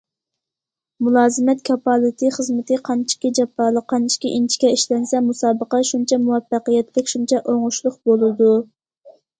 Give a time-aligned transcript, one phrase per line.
[1.07, 8.55] مۇلازىمەت كاپالىتى خىزمىتى قانچىكى جاپالىق، قانچىكى ئىنچىكە ئىشلەنسە، مۇسابىقە شۇنچە مۇۋەپپەقىيەتلىك، شۇنچە ئوڭۇشلۇق بولىدۇ.